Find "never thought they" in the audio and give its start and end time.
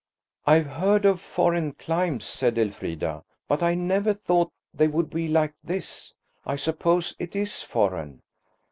3.75-4.87